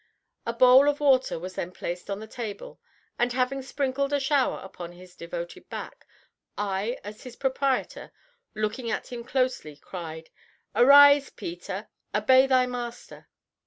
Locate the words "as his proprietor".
7.03-8.11